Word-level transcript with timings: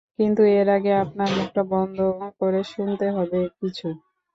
কিন্তু, 0.17 0.41
এর 0.57 0.67
আগে 0.77 0.91
আপনার 1.03 1.29
মুখটা 1.37 1.63
বন্ধ 1.73 1.97
করে 2.39 2.61
শুনতে 2.73 3.05
হবে 3.15 3.39
কিছু! 3.59 3.87